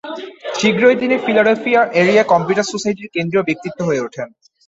[0.59, 4.27] শীঘ্রই তিনি Philadelphia area computer সোসাইটির কেন্দ্রীয় ব্যক্তিত্ব হয়ে ওঠেন।